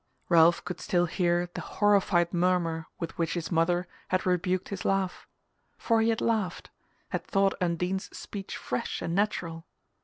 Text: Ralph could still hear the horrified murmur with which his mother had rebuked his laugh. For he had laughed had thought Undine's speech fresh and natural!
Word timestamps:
Ralph 0.29 0.65
could 0.65 0.79
still 0.79 1.05
hear 1.05 1.47
the 1.53 1.61
horrified 1.61 2.33
murmur 2.33 2.87
with 2.99 3.15
which 3.19 3.35
his 3.35 3.51
mother 3.51 3.87
had 4.07 4.25
rebuked 4.25 4.69
his 4.69 4.83
laugh. 4.83 5.27
For 5.77 6.01
he 6.01 6.09
had 6.09 6.21
laughed 6.21 6.71
had 7.09 7.23
thought 7.23 7.53
Undine's 7.61 8.05
speech 8.05 8.57
fresh 8.57 9.03
and 9.03 9.13
natural! 9.13 9.67